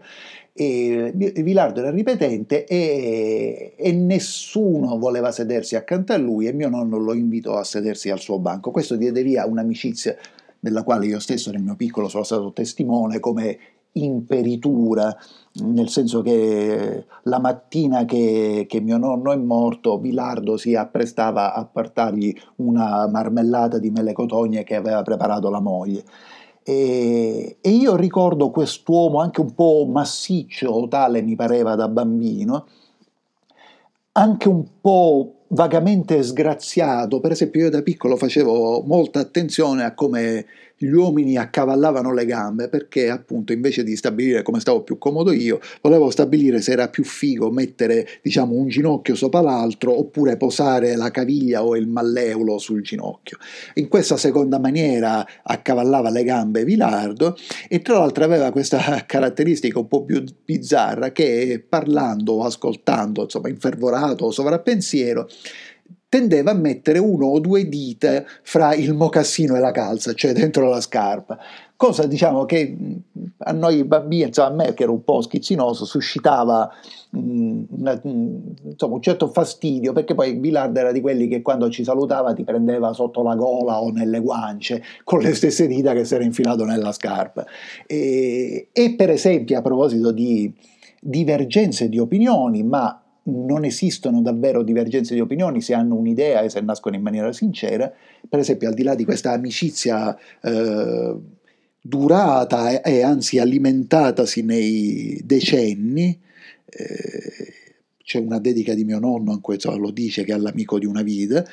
e 0.52 1.12
Vilardo 1.14 1.80
era 1.80 1.90
ripetente 1.90 2.64
e, 2.66 3.74
e 3.76 3.92
nessuno 3.92 4.98
voleva 4.98 5.30
sedersi 5.30 5.76
accanto 5.76 6.12
a 6.12 6.16
lui 6.16 6.46
e 6.46 6.52
mio 6.52 6.68
nonno 6.68 6.98
lo 6.98 7.14
invitò 7.14 7.58
a 7.58 7.64
sedersi 7.64 8.10
al 8.10 8.18
suo 8.18 8.40
banco. 8.40 8.72
Questo 8.72 8.96
diede 8.96 9.22
via 9.22 9.46
un'amicizia 9.46 10.16
della 10.58 10.82
quale 10.82 11.06
io 11.06 11.20
stesso 11.20 11.52
nel 11.52 11.62
mio 11.62 11.76
piccolo 11.76 12.08
sono 12.08 12.24
stato 12.24 12.52
testimone 12.52 13.20
come 13.20 13.58
imperitura, 13.92 15.16
nel 15.64 15.88
senso 15.88 16.22
che 16.22 17.06
la 17.22 17.40
mattina 17.40 18.04
che, 18.04 18.66
che, 18.68 18.80
mio 18.80 18.98
nonno 18.98 19.32
è 19.32 19.36
morto, 19.36 19.98
Bilardo 19.98 20.56
si 20.56 20.74
apprestava 20.74 21.54
a 21.54 21.64
portargli 21.64 22.34
una 22.56 23.08
marmellata 23.08 23.78
di 23.78 23.90
mele 23.90 24.12
cotogne 24.12 24.64
che 24.64 24.76
aveva 24.76 25.02
preparato 25.02 25.50
la 25.50 25.60
moglie. 25.60 26.04
E, 26.62 27.56
e 27.60 27.70
io 27.70 27.96
ricordo 27.96 28.50
quest'uomo 28.50 29.20
anche 29.20 29.40
un 29.40 29.54
po' 29.54 29.86
massiccio, 29.90 30.86
tale 30.88 31.22
mi 31.22 31.34
pareva 31.34 31.74
da 31.74 31.88
bambino, 31.88 32.66
anche 34.12 34.48
un 34.48 34.64
po' 34.80 35.32
vagamente 35.48 36.22
sgraziato. 36.22 37.20
Per 37.20 37.30
esempio, 37.30 37.62
io 37.62 37.70
da 37.70 37.82
piccolo 37.82 38.16
facevo 38.16 38.82
molta 38.82 39.20
attenzione 39.20 39.84
a 39.84 39.94
come 39.94 40.44
gli 40.78 40.92
uomini 40.92 41.36
accavallavano 41.36 42.12
le 42.14 42.24
gambe 42.24 42.68
perché 42.68 43.10
appunto 43.10 43.52
invece 43.52 43.82
di 43.82 43.96
stabilire 43.96 44.42
come 44.42 44.60
stavo 44.60 44.82
più 44.82 44.96
comodo 44.96 45.32
io, 45.32 45.60
volevo 45.82 46.10
stabilire 46.10 46.60
se 46.60 46.72
era 46.72 46.88
più 46.88 47.04
figo 47.04 47.50
mettere 47.50 48.06
diciamo 48.22 48.54
un 48.54 48.68
ginocchio 48.68 49.16
sopra 49.16 49.40
l'altro 49.40 49.98
oppure 49.98 50.36
posare 50.36 50.94
la 50.94 51.10
caviglia 51.10 51.64
o 51.64 51.76
il 51.76 51.88
malleulo 51.88 52.58
sul 52.58 52.82
ginocchio. 52.82 53.38
In 53.74 53.88
questa 53.88 54.16
seconda 54.16 54.58
maniera 54.60 55.26
accavallava 55.42 56.10
le 56.10 56.22
gambe 56.22 56.64
Vilardo 56.64 57.36
e 57.68 57.80
tra 57.82 57.98
l'altro 57.98 58.24
aveva 58.24 58.52
questa 58.52 59.02
caratteristica 59.06 59.78
un 59.80 59.88
po' 59.88 60.04
più 60.04 60.22
bizzarra 60.44 61.10
che 61.10 61.64
parlando 61.66 62.34
o 62.34 62.44
ascoltando, 62.44 63.22
insomma 63.22 63.48
infervorato 63.48 64.26
o 64.26 64.30
sovrappensiero, 64.30 65.28
tendeva 66.08 66.52
a 66.52 66.54
mettere 66.54 66.98
uno 66.98 67.26
o 67.26 67.38
due 67.38 67.68
dita 67.68 68.24
fra 68.42 68.74
il 68.74 68.94
mocassino 68.94 69.56
e 69.56 69.60
la 69.60 69.72
calza, 69.72 70.14
cioè 70.14 70.32
dentro 70.32 70.68
la 70.68 70.80
scarpa. 70.80 71.38
Cosa 71.76 72.06
diciamo 72.06 72.44
che 72.44 72.76
a 73.36 73.52
noi 73.52 73.84
bambini, 73.84 74.22
insomma 74.22 74.48
a 74.48 74.52
me 74.52 74.74
che 74.74 74.82
ero 74.82 74.92
un 74.92 75.04
po' 75.04 75.20
schizzinoso, 75.20 75.84
suscitava 75.84 76.68
mh, 77.10 77.62
una, 77.68 78.00
insomma, 78.02 78.94
un 78.94 79.02
certo 79.02 79.28
fastidio, 79.28 79.92
perché 79.92 80.14
poi 80.14 80.34
Billard 80.34 80.76
era 80.76 80.90
di 80.90 81.00
quelli 81.00 81.28
che 81.28 81.40
quando 81.40 81.70
ci 81.70 81.84
salutava 81.84 82.32
ti 82.32 82.42
prendeva 82.42 82.92
sotto 82.92 83.22
la 83.22 83.36
gola 83.36 83.80
o 83.80 83.90
nelle 83.90 84.20
guance 84.20 84.82
con 85.04 85.20
le 85.20 85.34
stesse 85.34 85.68
dita 85.68 85.92
che 85.92 86.04
si 86.04 86.14
era 86.14 86.24
infilato 86.24 86.64
nella 86.64 86.90
scarpa. 86.90 87.46
E, 87.86 88.68
e 88.72 88.94
per 88.96 89.10
esempio, 89.10 89.56
a 89.56 89.62
proposito 89.62 90.10
di 90.10 90.52
divergenze 91.00 91.88
di 91.88 91.98
opinioni, 92.00 92.64
ma 92.64 93.00
non 93.28 93.64
esistono 93.64 94.22
davvero 94.22 94.62
divergenze 94.62 95.14
di 95.14 95.20
opinioni 95.20 95.60
se 95.60 95.74
hanno 95.74 95.94
un'idea 95.94 96.42
e 96.42 96.48
se 96.48 96.60
nascono 96.60 96.96
in 96.96 97.02
maniera 97.02 97.32
sincera, 97.32 97.92
per 98.28 98.38
esempio 98.38 98.68
al 98.68 98.74
di 98.74 98.82
là 98.82 98.94
di 98.94 99.04
questa 99.04 99.32
amicizia 99.32 100.16
eh, 100.42 101.14
durata 101.80 102.70
e, 102.70 102.80
e, 102.84 103.02
anzi 103.02 103.38
alimentatasi 103.38 104.42
nei 104.42 105.20
decenni, 105.24 106.18
eh, 106.66 107.52
c'è 108.02 108.18
una 108.18 108.38
dedica 108.38 108.74
di 108.74 108.84
mio 108.84 108.98
nonno 108.98 109.38
cui 109.40 109.58
lo 109.62 109.90
dice 109.90 110.24
che 110.24 110.32
è 110.32 110.38
l'amico 110.38 110.78
di 110.78 110.86
una 110.86 111.02
vita, 111.02 111.44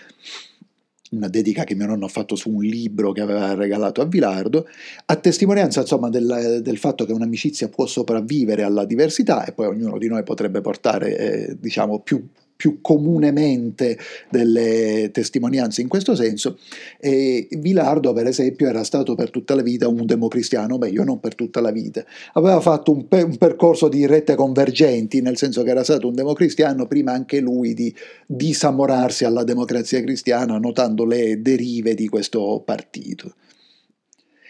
una 1.12 1.28
dedica 1.28 1.64
che 1.64 1.76
mio 1.76 1.86
nonno 1.86 2.06
ha 2.06 2.10
fatto 2.10 2.36
su 2.36 2.50
un 2.50 2.64
libro 2.64 3.12
che 3.12 3.22
aveva 3.22 3.54
regalato 3.54 4.02
a 4.02 4.06
Vilardo, 4.06 4.68
a 5.06 5.16
testimonianza 5.16 5.82
insomma 5.82 6.10
del, 6.10 6.60
del 6.64 6.78
fatto 6.78 7.06
che 7.06 7.14
un'amicizia 7.14 7.70
può 7.70 7.86
sopravvivere 7.86 8.64
alla 8.64 8.86
diversità 8.86 9.46
e 9.46 9.52
poi 9.52 9.68
ognuno 9.68 9.98
di 9.98 10.08
noi 10.08 10.24
potrebbe 10.24 10.62
portare 10.62 11.18
eh, 11.18 11.58
diciamo 11.60 12.00
più 12.00 12.28
più 12.56 12.80
comunemente 12.82 13.98
delle 14.30 15.10
testimonianze 15.12 15.82
in 15.82 15.88
questo 15.88 16.16
senso. 16.16 16.58
E 17.00 17.48
Vilardo, 17.52 18.14
per 18.14 18.28
esempio, 18.28 18.68
era 18.68 18.84
stato 18.84 19.16
per 19.16 19.30
tutta 19.30 19.56
la 19.56 19.62
vita 19.62 19.88
un 19.88 20.06
democristiano, 20.06 20.78
meglio 20.78 21.04
non 21.04 21.20
per 21.20 21.36
tutta 21.36 21.62
la 21.62 21.72
vita. 21.72 22.04
Aveva 22.34 22.60
fatto 22.62 22.92
un, 22.92 23.08
pe- 23.08 23.24
un 23.24 23.38
percorso 23.38 23.88
di 23.88 24.06
rette 24.06 24.36
convergenti, 24.36 25.22
nel 25.22 25.38
senso 25.38 25.64
che 25.64 25.70
era 25.70 25.84
stato 25.84 26.08
un 26.08 26.16
democristiano 26.16 26.86
prima 26.88 27.12
anche 27.12 27.40
lui 27.40 27.74
di 27.74 27.94
disamorarsi 28.26 29.26
alla 29.26 29.44
democrazia 29.44 30.02
cristiana, 30.02 30.58
notando 30.58 31.06
le 31.06 31.42
derive 31.42 31.94
di 31.94 32.08
questo 32.08 32.62
partito. 32.66 33.34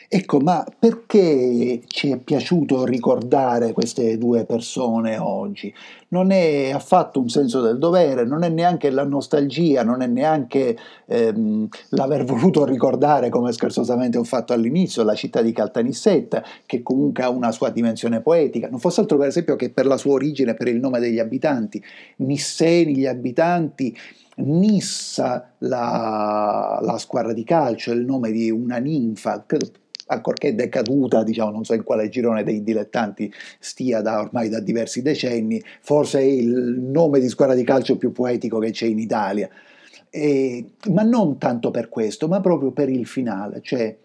Ecco, 0.08 0.40
ma 0.40 0.64
perché 0.78 1.82
ci 1.88 2.12
è 2.12 2.18
piaciuto 2.20 2.86
ricordare 2.86 3.74
queste 3.74 4.20
due 4.20 4.46
persone 4.46 5.18
oggi? 5.18 5.74
Non 6.10 6.30
è 6.30 6.70
affatto 6.72 7.20
un 7.20 7.28
senso 7.28 7.60
del 7.62 7.80
dovere, 7.80 8.24
non 8.24 8.44
è 8.44 8.50
neanche 8.50 8.92
la 8.92 9.04
nostalgia, 9.04 9.84
non 9.84 10.02
è 10.02 10.08
neanche 10.08 10.78
ehm, 11.08 11.68
l'aver 11.90 12.24
voluto 12.24 12.66
ricordare, 12.66 13.30
come 13.30 13.52
scherzosamente 13.52 14.20
ho 14.20 14.24
fatto 14.24 14.54
all'inizio, 14.54 15.04
la 15.04 15.16
città 15.16 15.42
di 15.42 15.52
Caltanissetta, 15.52 16.44
che 16.68 16.84
comunque 16.84 17.24
ha 17.24 17.30
una 17.30 17.52
sua 17.52 17.70
dimensione 17.72 18.22
poetica, 18.22 18.70
non 18.70 18.80
fosse 18.80 19.02
altro 19.02 19.18
per 19.18 19.28
esempio 19.28 19.56
che 19.56 19.72
per 19.72 19.88
la 19.88 19.98
sua 19.98 20.14
origine, 20.14 20.54
per 20.54 20.68
il 20.68 20.80
nome 20.80 21.00
degli 21.00 21.20
abitanti. 21.20 21.84
Nisseni, 22.18 22.96
gli 22.96 23.08
abitanti, 23.08 23.96
Nissa, 24.38 25.54
la, 25.60 26.80
la 26.82 26.98
squadra 27.00 27.34
di 27.34 27.44
calcio, 27.44 27.92
il 27.92 28.06
nome 28.06 28.32
di 28.32 28.52
una 28.52 28.78
ninfa, 28.78 29.44
credo 29.46 29.72
ancorché 30.08 30.56
decaduta, 30.56 31.24
diciamo, 31.24 31.52
non 31.52 31.64
so 31.66 31.74
in 31.74 31.84
quale 31.84 32.10
girone 32.10 32.44
dei 32.44 32.64
dilettanti 32.64 33.32
stia 33.60 34.02
da 34.02 34.20
ormai 34.20 34.50
da 34.50 34.60
diversi 34.60 35.02
decenni, 35.02 35.62
forse 35.82 36.20
è 36.20 36.24
il 36.24 36.80
nome 36.80 37.20
di 37.20 37.30
squadra 37.30 37.56
di 37.56 37.64
calcio 37.64 37.98
più 37.98 38.12
poetico 38.12 38.60
che 38.60 38.72
c'è 38.72 38.86
in 38.86 39.00
Italia. 39.00 39.50
E, 40.10 40.66
ma 40.92 41.04
non 41.04 41.38
tanto 41.38 41.72
per 41.72 41.90
questo, 41.90 42.28
ma 42.28 42.40
proprio 42.40 42.72
per 42.72 42.90
il 42.90 43.06
finale, 43.06 43.60
cioè 43.62 43.96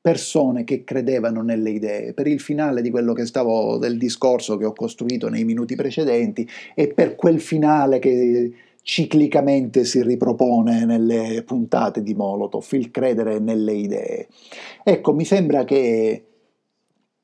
persone 0.00 0.64
che 0.64 0.84
credevano 0.84 1.42
nelle 1.42 1.70
idee, 1.70 2.12
per 2.14 2.26
il 2.26 2.40
finale 2.40 2.82
di 2.82 2.90
quello 2.90 3.12
che 3.12 3.26
stavo 3.26 3.78
del 3.78 3.98
discorso 3.98 4.56
che 4.56 4.64
ho 4.64 4.72
costruito 4.72 5.28
nei 5.28 5.44
minuti 5.44 5.74
precedenti 5.74 6.48
e 6.74 6.88
per 6.88 7.14
quel 7.14 7.40
finale 7.40 7.98
che 7.98 8.52
ciclicamente 8.88 9.84
si 9.84 10.02
ripropone 10.02 10.86
nelle 10.86 11.42
puntate 11.44 12.02
di 12.02 12.14
Molotov, 12.14 12.66
il 12.70 12.90
credere 12.90 13.38
nelle 13.38 13.74
idee. 13.74 14.28
Ecco, 14.82 15.12
mi 15.12 15.26
sembra 15.26 15.64
che 15.64 16.24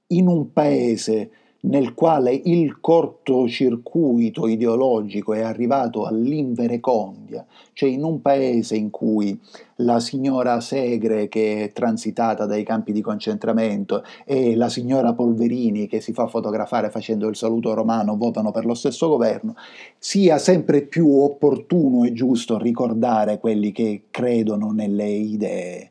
in 0.09 0.29
un 0.29 0.53
paese 0.53 1.31
nel 1.65 1.95
quale 1.95 2.39
il 2.45 2.81
cortocircuito 2.81 4.47
ideologico 4.47 5.33
è 5.33 5.41
arrivato 5.41 6.05
all'inverecondia, 6.05 7.45
cioè 7.73 7.89
in 7.89 8.05
un 8.05 8.21
paese 8.21 8.77
in 8.77 8.91
cui 8.91 9.39
la 9.77 9.99
signora 9.99 10.61
Segre 10.61 11.29
che 11.29 11.65
è 11.65 11.73
transitata 11.73 12.45
dai 12.47 12.65
campi 12.65 12.93
di 12.93 13.01
concentramento 13.01 14.05
e 14.25 14.55
la 14.57 14.69
signora 14.69 15.15
Polverini 15.15 15.87
che 15.87 16.01
si 16.01 16.13
fa 16.13 16.27
fotografare 16.27 16.91
facendo 16.91 17.29
il 17.29 17.37
saluto 17.37 17.73
romano 17.73 18.17
votano 18.17 18.51
per 18.51 18.67
lo 18.67 18.75
stesso 18.75 19.09
governo, 19.09 19.55
sia 19.99 20.39
sempre 20.39 20.83
più 20.83 21.23
opportuno 21.23 22.05
e 22.05 22.13
giusto 22.13 22.59
ricordare 22.59 23.39
quelli 23.39 23.73
che 23.73 24.03
credono 24.11 24.71
nelle 24.71 25.09
idee. 25.09 25.91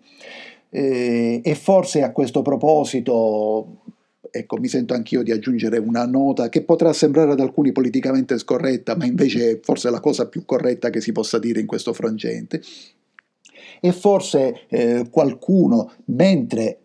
Eh, 0.70 1.42
e 1.44 1.56
forse 1.56 2.02
a 2.02 2.12
questo 2.12 2.42
proposito 2.42 3.82
ecco, 4.36 4.58
mi 4.58 4.68
sento 4.68 4.96
anch'io 4.96 5.22
di 5.22 5.32
aggiungere 5.32 5.78
una 5.78 6.08
nota 6.08 6.50
che 6.50 6.64
potrà 6.64 6.92
sembrare 6.92 7.34
ad 7.34 7.40
alcuni 7.40 7.72
politicamente 7.72 8.40
scorretta, 8.40 8.96
ma 8.96 9.06
invece 9.06 9.52
è 9.52 9.60
forse 9.62 9.92
la 9.92 10.00
cosa 10.00 10.28
più 10.28 10.44
corretta 10.44 10.90
che 10.90 11.02
si 11.02 11.12
possa 11.12 11.38
dire 11.38 11.60
in 11.60 11.68
questo 11.68 11.94
frangente. 11.94 12.60
E 13.80 13.92
forse 13.92 14.66
eh, 14.70 15.08
qualcuno, 15.12 15.92
mentre 16.06 16.80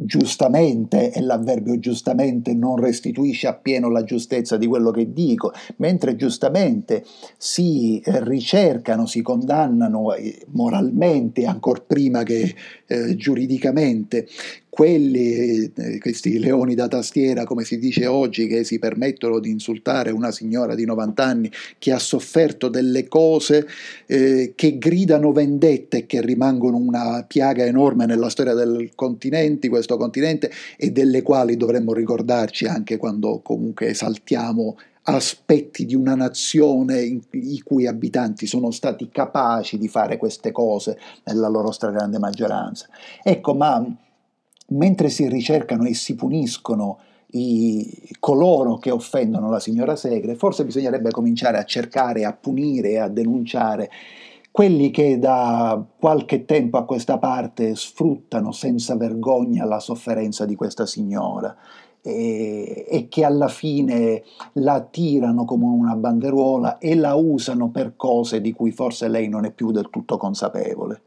giustamente, 0.00 1.12
e 1.12 1.20
l'avverbio 1.20 1.78
giustamente 1.80 2.54
non 2.54 2.76
restituisce 2.76 3.48
appieno 3.48 3.90
la 3.90 4.04
giustezza 4.04 4.56
di 4.56 4.66
quello 4.66 4.92
che 4.92 5.12
dico, 5.12 5.52
mentre 5.76 6.14
giustamente 6.14 7.04
si 7.36 7.98
eh, 7.98 8.24
ricercano, 8.24 9.06
si 9.06 9.22
condannano 9.22 10.14
eh, 10.14 10.46
moralmente, 10.52 11.46
ancora 11.46 11.82
prima 11.84 12.22
che 12.22 12.54
eh, 12.86 13.16
giuridicamente, 13.16 14.28
quelli, 14.68 15.72
eh, 15.74 15.98
questi 15.98 16.38
leoni 16.38 16.74
da 16.74 16.88
tastiera, 16.88 17.44
come 17.44 17.64
si 17.64 17.78
dice 17.78 18.06
oggi, 18.06 18.46
che 18.46 18.64
si 18.64 18.78
permettono 18.78 19.38
di 19.38 19.50
insultare 19.50 20.10
una 20.10 20.30
signora 20.30 20.74
di 20.74 20.84
90 20.84 21.24
anni 21.24 21.50
che 21.78 21.92
ha 21.92 21.98
sofferto 21.98 22.68
delle 22.68 23.08
cose 23.08 23.66
eh, 24.06 24.52
che 24.54 24.78
gridano 24.78 25.32
vendetta 25.32 25.96
e 25.96 26.06
che 26.06 26.20
rimangono 26.20 26.76
una 26.76 27.24
piaga 27.26 27.64
enorme 27.64 28.06
nella 28.06 28.28
storia 28.28 28.54
del 28.54 28.90
continente, 28.94 29.68
questo 29.68 29.96
continente, 29.96 30.50
e 30.76 30.90
delle 30.90 31.22
quali 31.22 31.56
dovremmo 31.56 31.92
ricordarci 31.92 32.66
anche 32.66 32.96
quando 32.96 33.40
comunque 33.42 33.88
esaltiamo 33.88 34.76
aspetti 35.02 35.86
di 35.86 35.94
una 35.94 36.14
nazione 36.14 37.02
in, 37.02 37.20
i 37.30 37.60
cui 37.62 37.86
abitanti 37.86 38.46
sono 38.46 38.70
stati 38.70 39.08
capaci 39.10 39.78
di 39.78 39.88
fare 39.88 40.18
queste 40.18 40.52
cose 40.52 40.98
nella 41.24 41.48
loro 41.48 41.70
stragrande 41.70 42.18
maggioranza. 42.18 42.86
Ecco, 43.22 43.54
ma 43.54 43.84
mentre 44.68 45.08
si 45.08 45.28
ricercano 45.28 45.84
e 45.84 45.94
si 45.94 46.14
puniscono 46.14 46.98
i, 47.32 48.10
coloro 48.18 48.76
che 48.78 48.90
offendono 48.90 49.50
la 49.50 49.60
signora 49.60 49.96
Segre, 49.96 50.34
forse 50.34 50.64
bisognerebbe 50.64 51.10
cominciare 51.10 51.58
a 51.58 51.64
cercare, 51.64 52.24
a 52.24 52.32
punire 52.32 52.98
a 52.98 53.08
denunciare 53.08 53.90
quelli 54.50 54.90
che 54.90 55.18
da 55.18 55.80
qualche 55.98 56.44
tempo 56.44 56.78
a 56.78 56.84
questa 56.84 57.18
parte 57.18 57.76
sfruttano 57.76 58.50
senza 58.50 58.96
vergogna 58.96 59.64
la 59.64 59.78
sofferenza 59.78 60.46
di 60.46 60.56
questa 60.56 60.84
signora 60.86 61.54
e, 62.02 62.86
e, 62.88 63.08
che 63.08 63.24
alla 63.24 63.48
fine 63.48 64.22
la 64.54 64.80
tirano 64.80 65.44
come 65.44 65.66
una 65.66 65.94
banderuola 65.94 66.78
e 66.78 66.94
la 66.94 67.14
usano 67.14 67.70
per 67.70 67.94
cose 67.96 68.40
di 68.40 68.52
cui 68.52 68.72
forse 68.72 69.08
lei 69.08 69.28
non 69.28 69.44
è 69.44 69.52
più 69.52 69.70
del 69.70 69.90
tutto 69.90 70.16
consapevole. 70.16 71.02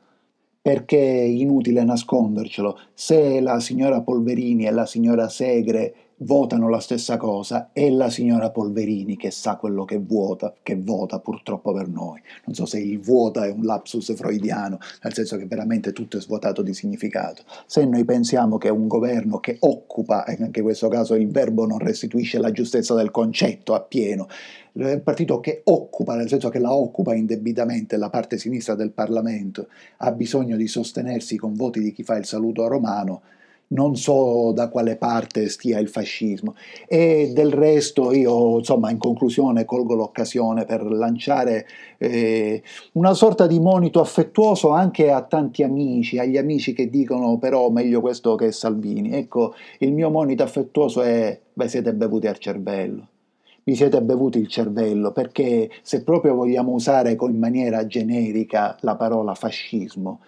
Perché 0.62 1.00
è 1.00 1.24
inutile 1.24 1.84
nascondercelo, 1.84 2.78
se 2.94 3.40
la 3.42 3.60
signora 3.60 4.02
Polverini 4.02 4.68
e 4.68 4.72
la 4.72 4.86
signora 4.86 5.28
Segre 5.28 6.11
votano 6.24 6.70
la 6.70 6.80
stessa 6.80 7.18
cosa, 7.18 7.70
è 7.72 7.90
la 7.90 8.10
signora 8.10 8.52
Polverini 8.52 9.18
che 9.18 9.32
sa 9.32 9.56
quello 9.56 9.86
che 9.86 10.00
vota, 10.00 10.54
che 10.62 10.76
vota 10.76 11.20
purtroppo 11.20 11.74
per 11.74 11.88
noi. 11.88 12.22
Non 12.46 12.56
so 12.56 12.66
se 12.66 12.80
il 12.80 13.00
vuota 13.00 13.46
è 13.46 13.52
un 13.52 13.64
lapsus 13.64 14.14
freudiano, 14.14 14.78
nel 15.04 15.14
senso 15.14 15.38
che 15.38 15.46
veramente 15.46 15.94
tutto 15.94 16.18
è 16.18 16.22
svuotato 16.22 16.62
di 16.62 16.74
significato. 16.74 17.44
Se 17.66 17.86
noi 17.86 18.06
pensiamo 18.06 18.58
che 18.58 18.70
un 18.70 18.88
governo 18.88 19.40
che 19.40 19.58
occupa, 19.60 20.26
e 20.26 20.38
anche 20.40 20.60
in 20.60 20.66
questo 20.66 20.88
caso 20.90 21.16
il 21.16 21.30
verbo 21.30 21.66
non 21.66 21.80
restituisce 21.80 22.40
la 22.40 22.52
giustezza 22.52 22.94
del 22.94 23.12
concetto 23.12 23.74
appieno, 23.74 24.28
il 24.74 25.02
partito 25.02 25.40
che 25.40 25.62
occupa, 25.66 26.16
nel 26.16 26.30
senso 26.30 26.50
che 26.50 26.60
la 26.60 26.74
occupa 26.74 27.14
indebitamente 27.14 27.98
la 27.98 28.10
parte 28.10 28.38
sinistra 28.38 28.76
del 28.76 28.92
Parlamento, 28.92 29.68
ha 29.98 30.12
bisogno 30.12 30.56
di 30.56 30.68
sostenersi 30.68 31.36
con 31.36 31.56
voti 31.56 31.82
di 31.82 31.92
chi 31.92 32.04
fa 32.04 32.16
il 32.16 32.26
saluto 32.26 32.68
romano, 32.68 33.22
non 33.72 33.96
so 33.96 34.52
da 34.54 34.70
quale 34.70 34.96
parte 34.96 35.50
stia 35.50 35.80
il 35.80 35.90
fascismo. 35.90 36.56
E 36.88 37.32
del 37.34 37.52
resto 37.52 38.12
io, 38.12 38.58
insomma, 38.58 38.90
in 38.90 38.98
conclusione 38.98 39.66
colgo 39.66 39.94
l'occasione 39.94 40.66
per 40.66 40.84
lanciare 40.84 41.68
eh, 41.98 42.62
una 42.94 43.14
sorta 43.14 43.48
di 43.48 43.60
monito 43.60 44.00
affettuoso 44.00 44.70
anche 44.70 45.12
a 45.12 45.22
tanti 45.22 45.64
amici, 45.64 46.18
agli 46.18 46.38
amici 46.38 46.74
che 46.74 46.90
dicono 46.90 47.38
però 47.38 47.70
meglio 47.70 48.02
questo 48.02 48.36
che 48.36 48.52
Salvini. 48.52 49.12
Ecco, 49.12 49.54
il 49.80 49.94
mio 49.94 50.10
monito 50.10 50.44
affettuoso 50.44 51.02
è, 51.02 51.40
beh, 51.54 51.68
siete 51.68 51.94
bevuti 51.94 52.28
al 52.28 52.38
cervello. 52.38 53.08
Vi 53.64 53.76
siete 53.76 54.02
bevuti 54.02 54.40
il 54.40 54.48
cervello 54.48 55.12
perché 55.12 55.70
se 55.84 56.04
proprio 56.04 56.34
vogliamo 56.34 56.72
usare 56.72 57.16
in 57.20 57.38
maniera 57.38 57.86
generica 57.86 58.76
la 58.82 58.96
parola 58.96 59.36
fascismo, 59.36 60.20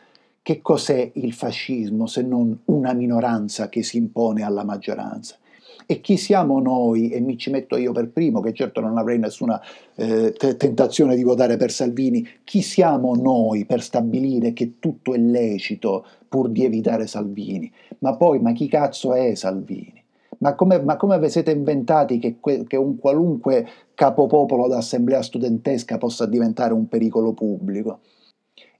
che 0.43 0.61
cos'è 0.61 1.09
il 1.15 1.31
fascismo 1.31 2.05
se 2.05 2.21
non 2.21 2.59
una 2.65 2.91
minoranza 2.91 3.69
che 3.69 3.81
si 3.81 3.95
impone 3.97 4.43
alla 4.43 4.65
maggioranza? 4.65 5.37
E 5.85 6.01
chi 6.01 6.17
siamo 6.17 6.59
noi, 6.59 7.09
e 7.09 7.19
mi 7.19 7.37
ci 7.37 7.49
metto 7.49 7.77
io 7.77 7.91
per 7.93 8.09
primo, 8.09 8.41
che 8.41 8.53
certo 8.53 8.81
non 8.81 8.97
avrei 8.97 9.19
nessuna 9.19 9.59
eh, 9.95 10.33
tentazione 10.33 11.15
di 11.15 11.23
votare 11.23 11.57
per 11.57 11.71
Salvini, 11.71 12.27
chi 12.43 12.61
siamo 12.61 13.15
noi 13.15 13.65
per 13.65 13.81
stabilire 13.81 14.53
che 14.53 14.79
tutto 14.79 15.13
è 15.13 15.17
lecito 15.17 16.05
pur 16.27 16.49
di 16.49 16.63
evitare 16.65 17.07
Salvini? 17.07 17.71
Ma 17.99 18.15
poi, 18.15 18.39
ma 18.39 18.51
chi 18.51 18.67
cazzo 18.67 19.13
è 19.13 19.35
Salvini? 19.35 20.01
Ma 20.39 20.55
come, 20.55 20.81
ma 20.81 20.97
come 20.97 21.17
vi 21.19 21.29
siete 21.29 21.51
inventati 21.51 22.19
che, 22.19 22.37
que, 22.39 22.65
che 22.65 22.75
un 22.75 22.97
qualunque 22.97 23.65
capopopolo 23.93 24.67
d'assemblea 24.67 25.21
studentesca 25.21 25.97
possa 25.97 26.25
diventare 26.25 26.73
un 26.73 26.87
pericolo 26.87 27.31
pubblico? 27.31 27.99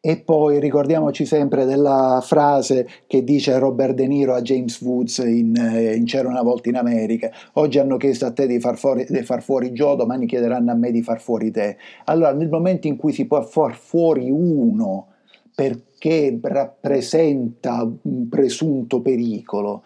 E 0.06 0.18
poi 0.18 0.60
ricordiamoci 0.60 1.26
sempre 1.26 1.64
della 1.64 2.20
frase 2.22 2.86
che 3.08 3.24
dice 3.24 3.58
Robert 3.58 3.94
De 3.94 4.06
Niro 4.06 4.34
a 4.34 4.42
James 4.42 4.82
Woods 4.82 5.20
in, 5.20 5.56
eh, 5.56 5.96
in 5.96 6.04
C'era 6.04 6.28
una 6.28 6.42
volta 6.42 6.68
in 6.68 6.76
America. 6.76 7.32
Oggi 7.54 7.80
hanno 7.80 7.96
chiesto 7.96 8.26
a 8.26 8.34
te 8.34 8.46
di 8.46 8.60
far, 8.60 8.78
fuori, 8.78 9.06
di 9.08 9.24
far 9.24 9.42
fuori 9.42 9.72
Joe, 9.72 9.96
domani 9.96 10.26
chiederanno 10.26 10.72
a 10.72 10.76
me 10.76 10.92
di 10.92 11.02
far 11.02 11.22
fuori 11.22 11.52
te. 11.52 11.78
Allora, 12.04 12.34
nel 12.34 12.50
momento 12.50 12.88
in 12.88 12.98
cui 12.98 13.14
si 13.14 13.24
può 13.28 13.42
far 13.44 13.76
fuori 13.76 14.30
uno 14.30 15.08
perché 15.56 16.38
rappresenta 16.42 17.90
un 18.02 18.28
presunto 18.28 19.02
pericolo, 19.02 19.84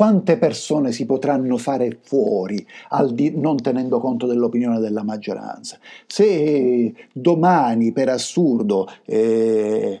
quante 0.00 0.38
persone 0.38 0.92
si 0.92 1.04
potranno 1.04 1.58
fare 1.58 1.98
fuori 2.00 2.66
di, 3.10 3.34
non 3.36 3.60
tenendo 3.60 4.00
conto 4.00 4.26
dell'opinione 4.26 4.80
della 4.80 5.02
maggioranza? 5.02 5.78
Se 6.06 6.94
domani, 7.12 7.92
per 7.92 8.08
assurdo, 8.08 8.88
eh, 9.04 10.00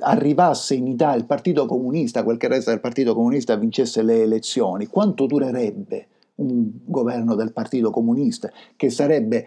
arrivasse 0.00 0.74
in 0.74 0.88
Italia 0.88 1.18
il 1.18 1.24
Partito 1.24 1.66
Comunista, 1.66 2.24
quel 2.24 2.36
che 2.36 2.48
resta 2.48 2.72
del 2.72 2.80
Partito 2.80 3.14
Comunista, 3.14 3.54
vincesse 3.54 4.02
le 4.02 4.22
elezioni, 4.22 4.86
quanto 4.88 5.26
durerebbe 5.26 6.08
un 6.38 6.70
governo 6.84 7.36
del 7.36 7.52
Partito 7.52 7.90
Comunista 7.92 8.50
che 8.74 8.90
sarebbe 8.90 9.46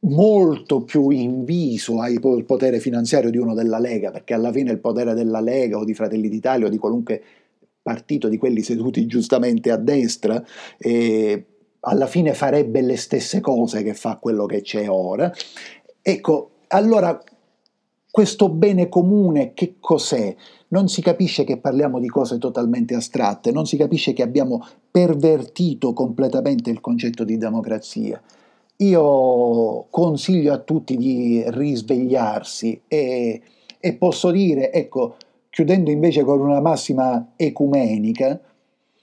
molto 0.00 0.82
più 0.82 1.10
inviso 1.10 2.00
al 2.00 2.18
potere 2.44 2.80
finanziario 2.80 3.30
di 3.30 3.38
uno 3.38 3.54
della 3.54 3.78
Lega, 3.78 4.10
perché 4.10 4.34
alla 4.34 4.50
fine 4.50 4.72
il 4.72 4.80
potere 4.80 5.14
della 5.14 5.40
Lega 5.40 5.78
o 5.78 5.84
di 5.84 5.94
Fratelli 5.94 6.28
d'Italia 6.28 6.66
o 6.66 6.70
di 6.70 6.78
qualunque 6.78 7.22
partito 7.88 8.28
di 8.28 8.36
quelli 8.36 8.60
seduti 8.60 9.06
giustamente 9.06 9.70
a 9.70 9.78
destra, 9.78 10.44
e 10.76 11.44
alla 11.80 12.06
fine 12.06 12.34
farebbe 12.34 12.82
le 12.82 12.96
stesse 12.96 13.40
cose 13.40 13.82
che 13.82 13.94
fa 13.94 14.18
quello 14.20 14.44
che 14.44 14.60
c'è 14.60 14.90
ora. 14.90 15.32
Ecco, 16.02 16.50
allora 16.68 17.18
questo 18.10 18.50
bene 18.50 18.90
comune 18.90 19.54
che 19.54 19.76
cos'è? 19.80 20.36
Non 20.68 20.88
si 20.88 21.00
capisce 21.00 21.44
che 21.44 21.56
parliamo 21.56 21.98
di 21.98 22.08
cose 22.08 22.36
totalmente 22.36 22.94
astratte, 22.94 23.52
non 23.52 23.64
si 23.64 23.78
capisce 23.78 24.12
che 24.12 24.22
abbiamo 24.22 24.62
pervertito 24.90 25.94
completamente 25.94 26.68
il 26.68 26.80
concetto 26.80 27.24
di 27.24 27.38
democrazia. 27.38 28.20
Io 28.80 29.86
consiglio 29.88 30.52
a 30.52 30.58
tutti 30.58 30.98
di 30.98 31.42
risvegliarsi 31.46 32.82
e, 32.86 33.40
e 33.80 33.94
posso 33.94 34.30
dire, 34.30 34.72
ecco, 34.72 35.16
chiudendo 35.50 35.90
invece 35.90 36.24
con 36.24 36.40
una 36.40 36.60
massima 36.60 37.32
ecumenica, 37.36 38.40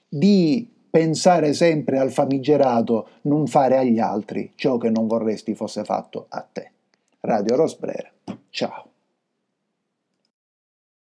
di 0.08 0.72
pensare 0.90 1.54
sempre 1.54 2.00
al 2.00 2.12
famigerato 2.12 3.10
non 3.24 3.48
fare 3.48 3.78
agli 3.78 4.00
altri 4.00 4.54
ciò 4.56 4.78
che 4.78 4.90
non 4.90 5.08
vorresti 5.08 5.54
fosse 5.54 5.84
fatto 5.84 6.28
a 6.30 6.48
te. 6.50 6.72
Radio 7.20 7.56
Rosbrera, 7.56 8.10
ciao. 8.50 8.95